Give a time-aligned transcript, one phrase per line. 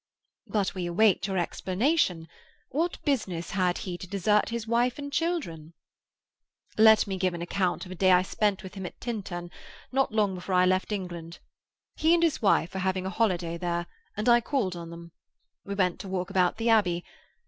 [0.47, 2.27] "But we await your explanation.
[2.69, 5.75] What business has he to desert his wife and children?"
[6.75, 9.51] "Let me give an account of a day I spent with him at Tintern,
[9.91, 11.37] not long before I left England.
[11.95, 13.85] He and his wife were having a holiday there,
[14.17, 15.11] and I called on them.
[15.65, 17.05] We went to walk about the Abbey.